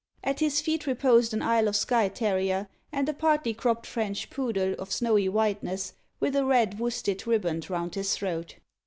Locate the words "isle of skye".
1.43-2.09